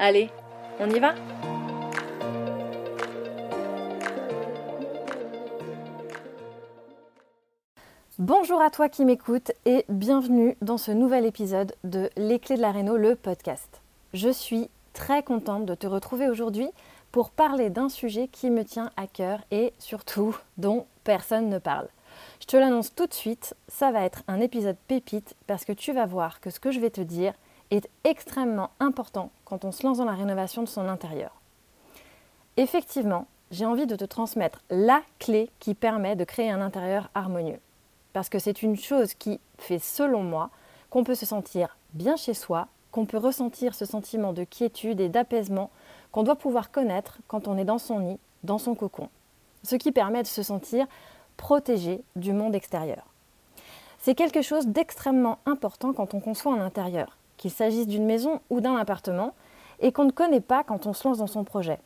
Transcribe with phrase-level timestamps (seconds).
[0.00, 0.30] Allez,
[0.78, 1.16] on y va
[8.20, 12.60] Bonjour à toi qui m'écoutes et bienvenue dans ce nouvel épisode de Les clés de
[12.60, 13.82] la Réno, le podcast.
[14.14, 16.68] Je suis très contente de te retrouver aujourd'hui
[17.10, 21.88] pour parler d'un sujet qui me tient à cœur et surtout dont personne ne parle.
[22.40, 25.92] Je te l'annonce tout de suite, ça va être un épisode pépite parce que tu
[25.92, 27.34] vas voir que ce que je vais te dire
[27.70, 31.32] est extrêmement important quand on se lance dans la rénovation de son intérieur.
[32.56, 37.60] Effectivement, j'ai envie de te transmettre la clé qui permet de créer un intérieur harmonieux.
[38.12, 40.50] Parce que c'est une chose qui fait, selon moi,
[40.90, 45.08] qu'on peut se sentir bien chez soi, qu'on peut ressentir ce sentiment de quiétude et
[45.08, 45.70] d'apaisement
[46.10, 49.08] qu'on doit pouvoir connaître quand on est dans son nid, dans son cocon.
[49.62, 50.86] Ce qui permet de se sentir
[51.36, 53.04] protégé du monde extérieur.
[53.98, 58.60] C'est quelque chose d'extrêmement important quand on conçoit un intérieur qu'il s'agisse d'une maison ou
[58.60, 59.32] d'un appartement,
[59.80, 61.78] et qu'on ne connaît pas quand on se lance dans son projet.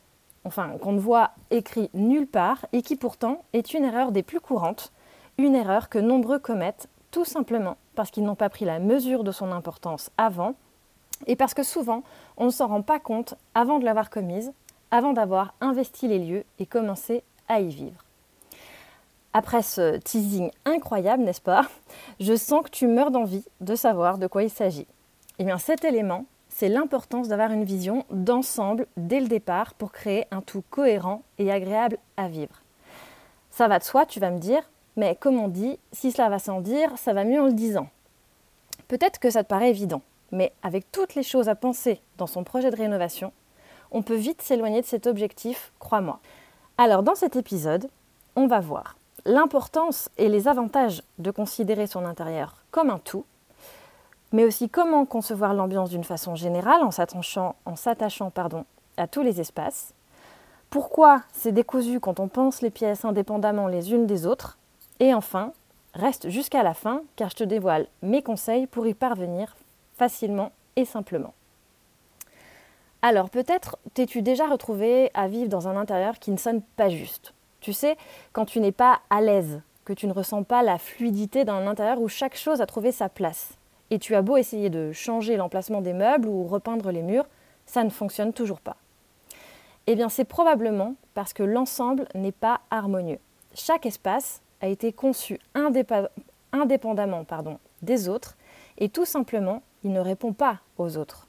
[0.44, 4.40] Enfin, qu'on ne voit écrit nulle part et qui pourtant est une erreur des plus
[4.40, 4.92] courantes,
[5.38, 9.30] une erreur que nombreux commettent tout simplement parce qu'ils n'ont pas pris la mesure de
[9.30, 10.54] son importance avant
[11.26, 12.02] et parce que souvent
[12.36, 14.52] on ne s'en rend pas compte avant de l'avoir commise,
[14.90, 18.02] avant d'avoir investi les lieux et commencé à y vivre.
[19.34, 21.62] Après ce teasing incroyable, n'est-ce pas?
[22.20, 24.86] Je sens que tu meurs d'envie de savoir de quoi il s'agit.
[25.38, 30.26] Eh bien, cet élément, c'est l'importance d'avoir une vision d'ensemble dès le départ pour créer
[30.30, 32.62] un tout cohérent et agréable à vivre.
[33.50, 34.62] Ça va de soi, tu vas me dire,
[34.96, 37.88] mais comme on dit, si cela va sans dire, ça va mieux en le disant.
[38.88, 42.44] Peut-être que ça te paraît évident, mais avec toutes les choses à penser dans son
[42.44, 43.32] projet de rénovation,
[43.90, 46.20] on peut vite s'éloigner de cet objectif, crois-moi.
[46.78, 47.88] Alors dans cet épisode,
[48.36, 53.24] on va voir l'importance et les avantages de considérer son intérieur comme un tout,
[54.32, 58.32] mais aussi comment concevoir l'ambiance d'une façon générale en s'attachant,
[58.96, 59.94] à tous les espaces,
[60.70, 64.58] pourquoi c'est décousu quand on pense les pièces indépendamment les unes des autres,
[65.00, 65.52] et enfin,
[65.94, 69.56] reste jusqu'à la fin car je te dévoile mes conseils pour y parvenir
[69.94, 71.34] facilement et simplement.
[73.02, 77.34] Alors peut-être t'es-tu déjà retrouvé à vivre dans un intérieur qui ne sonne pas juste.
[77.60, 77.96] Tu sais,
[78.32, 82.00] quand tu n'es pas à l'aise, que tu ne ressens pas la fluidité d'un intérieur
[82.00, 83.58] où chaque chose a trouvé sa place
[83.92, 87.26] et tu as beau essayer de changer l'emplacement des meubles ou repeindre les murs,
[87.66, 88.78] ça ne fonctionne toujours pas.
[89.86, 93.18] Eh bien, c'est probablement parce que l'ensemble n'est pas harmonieux.
[93.52, 95.38] Chaque espace a été conçu
[96.54, 97.26] indépendamment
[97.82, 98.38] des autres
[98.78, 101.28] et tout simplement, il ne répond pas aux autres.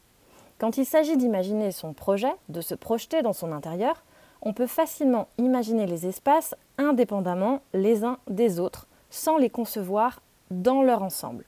[0.57, 4.06] Quand il s'agit d'imaginer son projet, de se projeter dans son intérieur,
[4.41, 10.81] on peut facilement imaginer les espaces indépendamment les uns des autres, sans les concevoir dans
[10.81, 11.44] leur ensemble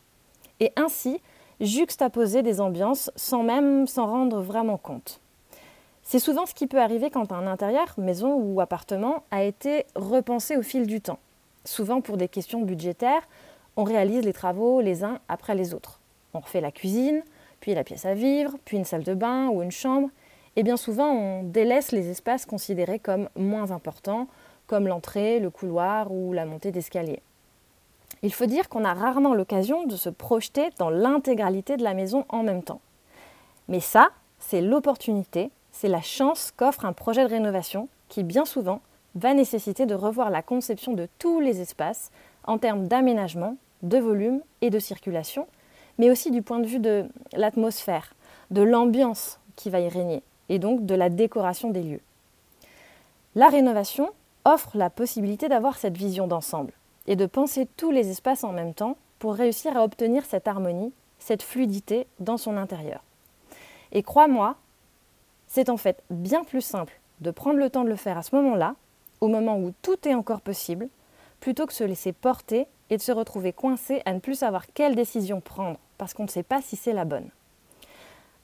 [0.60, 1.22] et ainsi
[1.60, 5.20] juxtaposer des ambiances sans même s'en rendre vraiment compte.
[6.04, 10.56] C'est souvent ce qui peut arriver quand un intérieur, maison ou appartement, a été repensé
[10.56, 11.20] au fil du temps.
[11.64, 13.28] Souvent pour des questions budgétaires,
[13.76, 16.00] on réalise les travaux les uns après les autres.
[16.34, 17.24] On refait la cuisine,
[17.60, 20.10] puis la pièce à vivre, puis une salle de bain ou une chambre,
[20.56, 24.28] et bien souvent on délaisse les espaces considérés comme moins importants,
[24.68, 27.22] comme l'entrée, le couloir ou la montée d'escalier.
[28.26, 32.26] Il faut dire qu'on a rarement l'occasion de se projeter dans l'intégralité de la maison
[32.30, 32.82] en même temps.
[33.68, 38.82] Mais ça, c'est l'opportunité, c'est la chance qu'offre un projet de rénovation qui, bien souvent,
[39.14, 42.10] va nécessiter de revoir la conception de tous les espaces
[42.46, 45.46] en termes d'aménagement, de volume et de circulation,
[46.00, 48.16] mais aussi du point de vue de l'atmosphère,
[48.50, 52.02] de l'ambiance qui va y régner, et donc de la décoration des lieux.
[53.36, 54.10] La rénovation
[54.46, 56.74] offre la possibilité d'avoir cette vision d'ensemble,
[57.08, 60.94] et de penser tous les espaces en même temps pour réussir à obtenir cette harmonie,
[61.20, 63.04] cette fluidité dans son intérieur.
[63.92, 64.56] Et crois-moi,
[65.48, 68.36] C'est en fait bien plus simple de prendre le temps de le faire à ce
[68.36, 68.76] moment-là,
[69.22, 70.90] au moment où tout est encore possible,
[71.40, 74.96] plutôt que se laisser porter et de se retrouver coincé à ne plus savoir quelle
[74.96, 77.30] décision prendre, parce qu'on ne sait pas si c'est la bonne.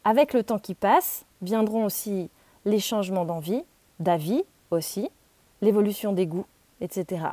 [0.03, 2.29] Avec le temps qui passe, viendront aussi
[2.65, 3.63] les changements d'envie,
[3.99, 5.09] d'avis aussi,
[5.61, 6.45] l'évolution des goûts,
[6.79, 7.25] etc.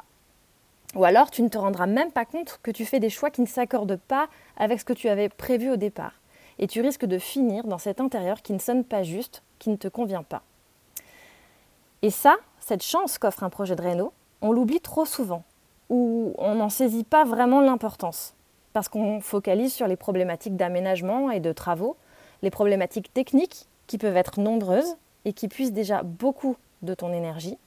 [0.94, 3.42] Ou alors tu ne te rendras même pas compte que tu fais des choix qui
[3.42, 6.14] ne s'accordent pas avec ce que tu avais prévu au départ.
[6.58, 9.76] Et tu risques de finir dans cet intérieur qui ne sonne pas juste, qui ne
[9.76, 10.42] te convient pas.
[12.02, 15.44] Et ça, cette chance qu'offre un projet de réno, on l'oublie trop souvent,
[15.88, 18.34] ou on n'en saisit pas vraiment l'importance,
[18.72, 21.96] parce qu'on focalise sur les problématiques d'aménagement et de travaux,
[22.42, 27.58] les problématiques techniques qui peuvent être nombreuses et qui puissent déjà beaucoup de ton énergie,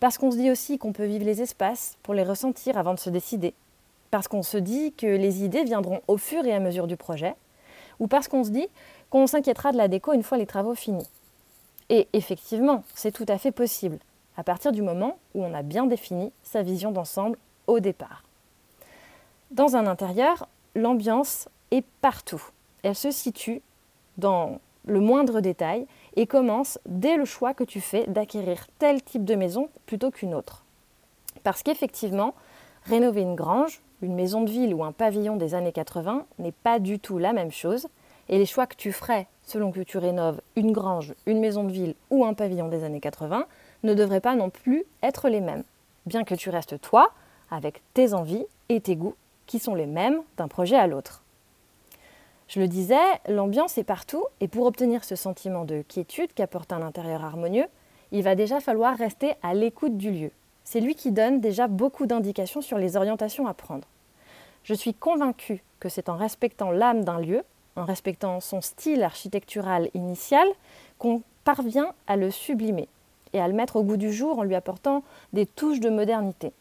[0.00, 2.98] parce qu'on se dit aussi qu'on peut vivre les espaces pour les ressentir avant de
[2.98, 3.54] se décider,
[4.10, 7.34] parce qu'on se dit que les idées viendront au fur et à mesure du projet,
[8.00, 8.66] ou parce qu'on se dit
[9.10, 11.08] qu'on s'inquiétera de la déco une fois les travaux finis.
[11.90, 13.98] Et effectivement, c'est tout à fait possible,
[14.36, 17.36] à partir du moment où on a bien défini sa vision d'ensemble
[17.66, 18.24] au départ.
[19.50, 22.42] Dans un intérieur, l'ambiance est partout.
[22.82, 23.60] Elle se situe
[24.16, 25.86] dans le moindre détail
[26.20, 30.34] et commence dès le choix que tu fais d'acquérir tel type de maison plutôt qu'une
[30.34, 30.64] autre.
[31.44, 32.34] Parce qu'effectivement,
[32.84, 36.78] rénover une grange, une maison de ville ou un pavillon des années 80 n'est pas
[36.78, 37.88] du tout la même chose,
[38.28, 41.72] et les choix que tu ferais selon que tu rénoves une grange, une maison de
[41.72, 43.46] ville ou un pavillon des années 80
[43.82, 45.64] ne devraient pas non plus être les mêmes,
[46.04, 47.12] bien que tu restes toi
[47.50, 51.24] avec tes envies et tes goûts qui sont les mêmes d'un projet à l'autre.
[52.50, 52.96] Je le disais,
[53.28, 57.66] l'ambiance est partout et pour obtenir ce sentiment de quiétude qu'apporte un intérieur harmonieux,
[58.10, 60.32] il va déjà falloir rester à l'écoute du lieu.
[60.64, 63.86] C'est lui qui donne déjà beaucoup d'indications sur les orientations à prendre.
[64.64, 67.44] Je suis convaincue que c'est en respectant l'âme d'un lieu,
[67.76, 70.48] en respectant son style architectural initial,
[70.98, 72.88] qu'on parvient à le sublimer
[73.32, 76.52] et à le mettre au goût du jour en lui apportant des touches de modernité.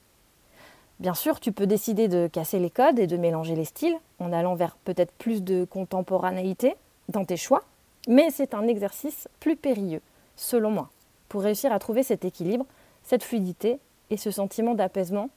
[0.99, 4.33] Bien sûr, tu peux décider de casser les codes et de mélanger les styles en
[4.33, 6.75] allant vers peut-être plus de contemporanéité
[7.07, 7.63] dans tes choix,
[8.09, 10.01] mais c'est un exercice plus périlleux,
[10.35, 10.89] selon moi,
[11.29, 12.65] pour réussir à trouver cet équilibre,
[13.03, 13.79] cette fluidité
[14.09, 15.29] et ce sentiment d'apaisement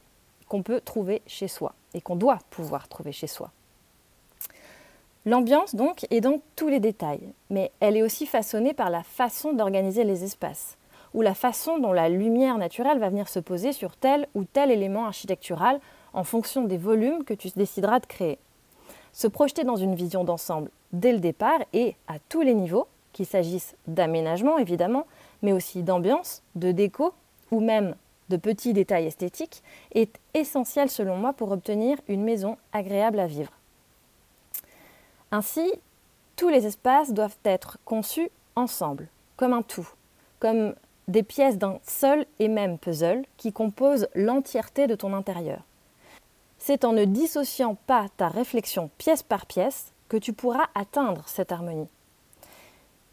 [0.49, 3.50] qu'on peut trouver chez soi et qu'on doit pouvoir trouver chez soi.
[5.25, 9.53] L'ambiance, donc, est dans tous les détails, mais elle est aussi façonnée par la façon
[9.53, 10.76] d'organiser les espaces
[11.14, 14.70] ou la façon dont la lumière naturelle va venir se poser sur tel ou tel
[14.70, 15.81] élément architectural
[16.12, 18.38] en fonction des volumes que tu décideras de créer.
[19.12, 23.26] Se projeter dans une vision d'ensemble dès le départ et à tous les niveaux, qu'il
[23.26, 25.06] s'agisse d'aménagement évidemment,
[25.43, 27.12] mais aussi d'ambiance, de déco
[27.50, 27.94] ou même
[28.31, 29.62] de petits détails esthétiques,
[29.94, 33.53] est essentiel selon moi pour obtenir une maison agréable à vivre.
[35.31, 35.70] Ainsi,
[36.37, 39.88] tous les espaces doivent être conçus ensemble, comme un tout,
[40.41, 40.75] comme
[41.08, 45.62] des pièces d'un seul et même puzzle qui composent l'entièreté de ton intérieur.
[46.58, 51.52] C'est en ne dissociant pas ta réflexion pièce par pièce que tu pourras atteindre cette
[51.52, 51.88] harmonie.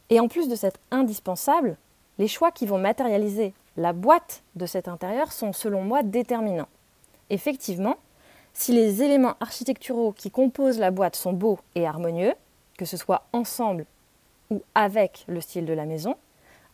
[0.10, 1.78] Et en plus de cette indispensable,
[2.18, 6.68] les choix qui vont matérialiser la boîte de cet intérieur sont selon moi déterminants.
[7.30, 7.96] Effectivement,
[8.54, 12.34] si les éléments architecturaux qui composent la boîte sont beaux et harmonieux,
[12.78, 13.86] que ce soit ensemble
[14.50, 16.16] ou avec le style de la maison,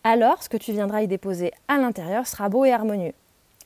[0.06, 3.16] alors ce que tu viendras y déposer à l'intérieur sera beau et harmonieux.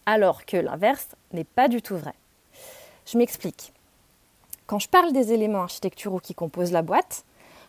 [0.05, 2.13] Alors que l'inverse n'est pas du tout vrai.
[3.05, 3.73] Je m'explique.
[4.65, 7.25] Quand je parle des éléments architecturaux qui composent la boîte,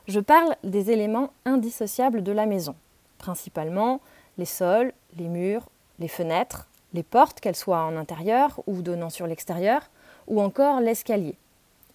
[0.06, 2.76] je parle des éléments indissociables de la maison,
[3.18, 4.00] principalement
[4.38, 5.66] les sols, les murs,
[5.98, 9.90] les fenêtres, les portes, qu'elles soient en intérieur ou donnant sur l'extérieur,
[10.28, 11.36] ou encore l'escalier.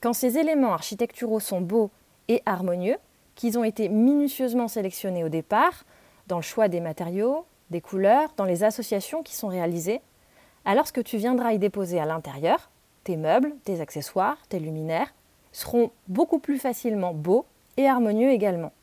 [0.01, 1.89] Quand ces éléments architecturaux sont beaux
[2.27, 2.97] et harmonieux,
[3.35, 5.85] qu'ils ont été minutieusement sélectionnés au départ,
[6.27, 10.01] dans le choix des matériaux, des couleurs, dans les associations qui sont réalisées,
[10.65, 12.69] alors ce que tu viendras y déposer à l'intérieur,
[13.03, 15.13] tes meubles, tes accessoires, tes luminaires,
[15.51, 17.45] seront beaucoup plus facilement beaux
[17.77, 18.73] et harmonieux également.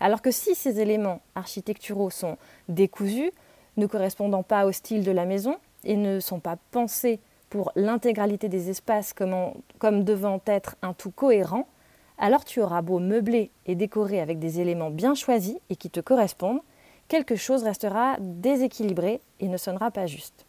[0.00, 3.32] Alors que si ces éléments architecturaux sont décousus,
[3.76, 7.20] ne correspondant pas au style de la maison et ne sont pas pensés
[7.50, 11.66] pour l'intégralité des espaces comme, comme devant être un tout cohérent,
[12.18, 16.00] alors tu auras beau meubler et décorer avec des éléments bien choisis et qui te
[16.00, 16.60] correspondent,
[17.08, 20.46] quelque chose restera déséquilibré et ne sonnera pas juste.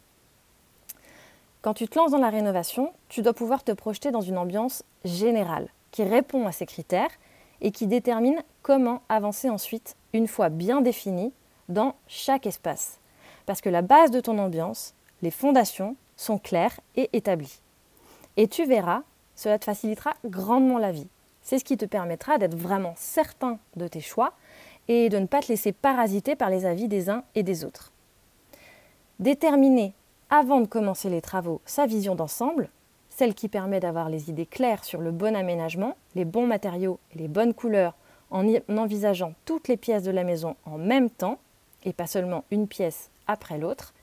[1.62, 4.82] Quand tu te lances dans la rénovation, tu dois pouvoir te projeter dans une ambiance
[5.04, 7.10] générale qui répond à ces critères
[7.60, 11.32] et qui détermine comment avancer ensuite une fois bien définie
[11.68, 12.98] dans chaque espace.
[13.46, 17.60] Parce que la base de ton ambiance, les fondations, sont claires et établies.
[18.36, 19.02] Et tu verras,
[19.36, 21.08] cela te facilitera grandement la vie.
[21.42, 24.32] C'est ce qui te permettra d'être vraiment certain de tes choix
[24.92, 27.92] et de ne pas te laisser parasiter par les avis des uns et des autres.
[29.20, 29.94] Déterminer,
[30.30, 32.68] avant de commencer les travaux, sa vision d'ensemble,
[33.08, 37.18] celle qui permet d'avoir les idées claires sur le bon aménagement, les bons matériaux et
[37.18, 37.94] les bonnes couleurs
[38.32, 38.44] en
[38.76, 41.38] envisageant toutes les pièces de la maison en même temps,
[41.84, 43.94] et pas seulement une pièce après l'autre,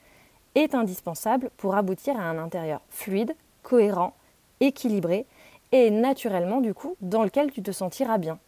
[0.56, 4.14] est indispensable pour aboutir à un intérieur fluide, cohérent,
[4.62, 5.26] équilibré
[5.74, 8.40] et naturellement du coup dans lequel tu te sentiras bien.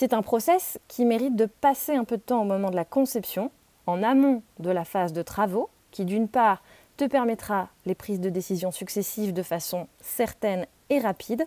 [0.00, 2.86] C'est un process qui mérite de passer un peu de temps au moment de la
[2.86, 3.50] conception,
[3.86, 6.62] en amont de la phase de travaux, qui d'une part
[6.96, 11.46] te permettra les prises de décision successives de façon certaine et rapide,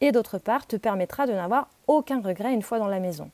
[0.00, 3.30] et d'autre part te permettra de n'avoir aucun regret une fois dans la maison.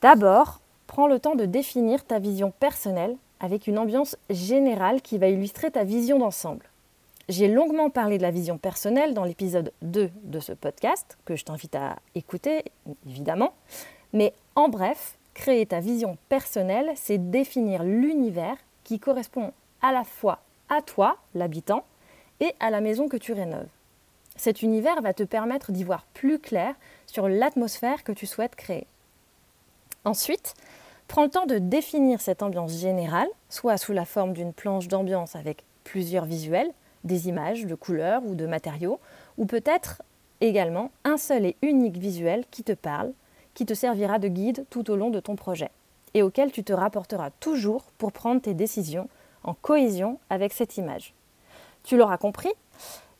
[0.00, 5.28] D'abord, prends le temps de définir ta vision personnelle avec une ambiance générale qui va
[5.28, 6.69] illustrer ta vision d'ensemble.
[7.30, 11.44] J'ai longuement parlé de la vision personnelle dans l'épisode 2 de ce podcast, que je
[11.44, 12.64] t'invite à écouter,
[13.06, 13.54] évidemment.
[14.12, 20.40] Mais en bref, créer ta vision personnelle, c'est définir l'univers qui correspond à la fois
[20.68, 21.84] à toi, l'habitant,
[22.40, 23.68] et à la maison que tu rénoves.
[24.34, 26.74] Cet univers va te permettre d'y voir plus clair
[27.06, 28.88] sur l'atmosphère que tu souhaites créer.
[30.04, 30.54] Ensuite,
[31.06, 35.36] prends le temps de définir cette ambiance générale, soit sous la forme d'une planche d'ambiance
[35.36, 36.72] avec plusieurs visuels,
[37.04, 39.00] des images de couleurs ou de matériaux,
[39.38, 40.02] ou peut-être
[40.40, 43.12] également un seul et unique visuel qui te parle,
[43.54, 45.70] qui te servira de guide tout au long de ton projet,
[46.14, 49.08] et auquel tu te rapporteras toujours pour prendre tes décisions
[49.44, 51.14] en cohésion avec cette image.
[51.82, 52.52] Tu l'auras compris,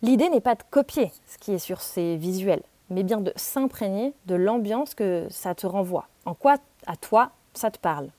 [0.02, 4.12] l'idée n'est pas de copier ce qui est sur ces visuels, mais bien de s'imprégner
[4.26, 6.56] de l'ambiance que ça te renvoie, en quoi
[6.87, 8.10] à toi ça te parle.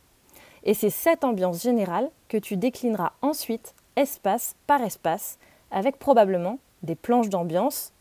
[0.63, 5.38] Et c'est cette ambiance générale que tu déclineras ensuite espace par espace
[5.72, 7.94] avec probablement des planches d'ambiance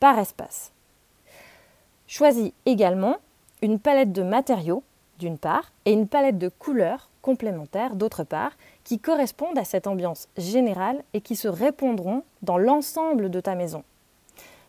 [0.00, 0.72] par espace.
[2.06, 3.16] Choisis également
[3.62, 4.82] une palette de matériaux
[5.18, 8.52] d'une part et une palette de couleurs complémentaires d'autre part
[8.82, 13.82] qui correspondent à cette ambiance générale et qui se répondront dans l'ensemble de ta maison.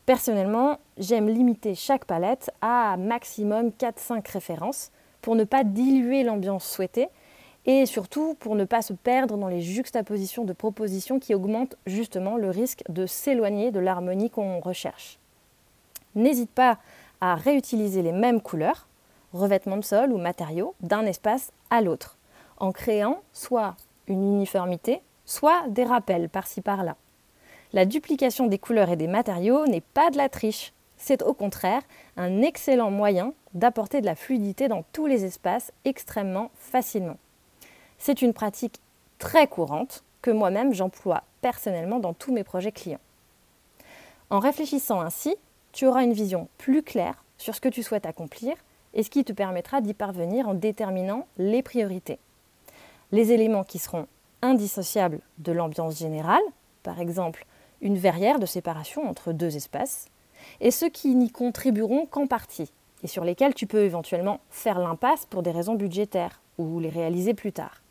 [0.05, 7.09] Personnellement, j'aime limiter chaque palette à maximum 4-5 références pour ne pas diluer l'ambiance souhaitée
[7.65, 12.37] et surtout pour ne pas se perdre dans les juxtapositions de propositions qui augmentent justement
[12.37, 15.17] le risque de s'éloigner de l'harmonie qu'on recherche.
[16.13, 16.77] N'hésite pas
[17.21, 18.87] à réutiliser les mêmes couleurs,
[19.33, 22.17] revêtements de sol ou matériaux, d'un espace à l'autre,
[22.57, 23.75] en créant soit
[24.07, 26.95] une uniformité, soit des rappels par-ci par-là.
[27.73, 31.81] La duplication des couleurs et des matériaux n'est pas de la triche, c'est au contraire
[32.15, 37.17] un excellent moyen d'apporter de la fluidité dans tous les espaces extrêmement facilement.
[38.05, 38.81] C'est une pratique
[39.17, 42.99] très courante que moi-même j'emploie personnellement dans tous mes projets clients.
[44.29, 45.35] En réfléchissant ainsi,
[45.71, 48.53] tu auras une vision plus claire sur ce que tu souhaites accomplir
[48.93, 52.19] et ce qui te permettra d'y parvenir en déterminant les priorités.
[53.11, 54.05] Les éléments qui seront
[54.43, 56.43] indissociables de l'ambiance générale,
[56.83, 57.47] par exemple
[57.81, 60.09] une verrière de séparation entre deux espaces,
[60.61, 62.71] et ceux qui n'y contribueront qu'en partie,
[63.01, 67.33] et sur lesquels tu peux éventuellement faire l'impasse pour des raisons budgétaires ou les réaliser
[67.33, 67.81] plus tard.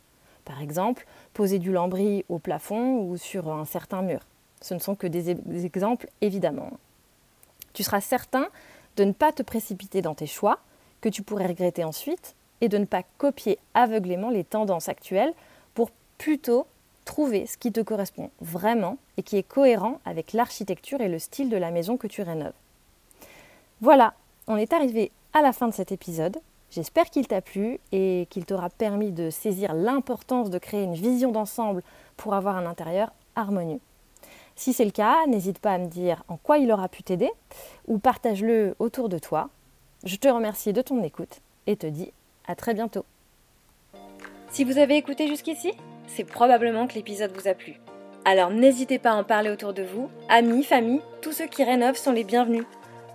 [0.45, 4.21] Par exemple, poser du lambris au plafond ou sur un certain mur.
[4.61, 5.31] Ce ne sont que des,
[5.65, 6.71] exemples, évidemment.
[7.73, 8.47] Tu seras certain
[8.95, 10.59] de ne pas te précipiter dans tes choix,
[11.01, 15.33] que tu pourrais regretter ensuite, et de ne pas copier aveuglément les tendances actuelles
[15.73, 16.67] pour plutôt
[17.03, 21.49] trouver ce qui te correspond vraiment et qui est cohérent avec l'architecture et le style
[21.49, 22.53] de la maison que tu rénoves.
[23.81, 24.13] Voilà,
[24.47, 26.37] on est arrivé à la fin de cet épisode.
[26.75, 31.31] J'espère qu'il t'a plu et qu'il t'aura permis de saisir l'importance de créer une vision
[31.31, 31.81] d'ensemble
[32.17, 33.79] pour avoir un intérieur harmonieux.
[34.57, 37.31] Si c'est le cas, n'hésite pas à me dire en quoi il aura pu t'aider
[37.87, 39.49] ou partage-le autour de toi.
[40.03, 42.11] Je te remercie de ton écoute et te dis
[42.45, 43.05] à très bientôt.
[44.51, 45.71] Si vous avez écouté jusqu'ici,
[46.07, 47.79] c'est probablement que l'épisode vous a plu.
[48.25, 51.95] Alors n'hésitez pas à en parler autour de vous, amis, famille, tous ceux qui rénovent
[51.95, 52.65] sont les bienvenus.